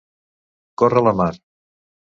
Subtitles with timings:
[0.83, 1.31] Córrer la mar.